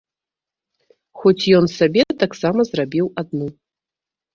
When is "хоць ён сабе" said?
1.21-2.09